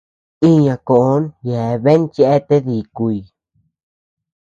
[0.49, 1.15] Iña koo
[1.47, 3.17] yeabean cheate díkuy.